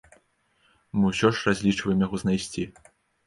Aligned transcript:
Мы 1.01 1.11
ўсё 1.11 1.29
ж 1.39 1.45
разлічваем 1.49 1.99
яго 2.07 2.15
знайсці. 2.25 2.65